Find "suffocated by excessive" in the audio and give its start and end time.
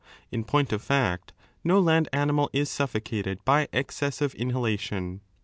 2.71-4.33